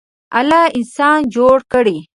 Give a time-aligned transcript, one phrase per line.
[0.39, 1.97] الله انسان جوړ کړی.